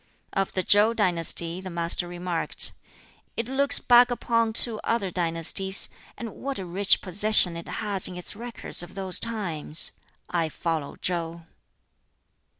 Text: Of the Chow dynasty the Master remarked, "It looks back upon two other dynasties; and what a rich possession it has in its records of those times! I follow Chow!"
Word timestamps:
Of 0.33 0.53
the 0.53 0.63
Chow 0.63 0.93
dynasty 0.93 1.61
the 1.61 1.69
Master 1.69 2.07
remarked, 2.07 2.71
"It 3.37 3.45
looks 3.47 3.77
back 3.77 4.09
upon 4.09 4.51
two 4.51 4.79
other 4.83 5.11
dynasties; 5.11 5.89
and 6.17 6.33
what 6.33 6.57
a 6.57 6.65
rich 6.65 7.01
possession 7.01 7.55
it 7.55 7.67
has 7.67 8.07
in 8.07 8.17
its 8.17 8.35
records 8.35 8.81
of 8.81 8.95
those 8.95 9.19
times! 9.19 9.91
I 10.27 10.49
follow 10.49 10.95
Chow!" 10.95 11.43